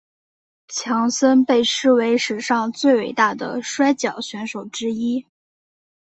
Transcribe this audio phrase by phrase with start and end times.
[0.67, 5.27] 强森被视为史上最伟大的摔角选手之一。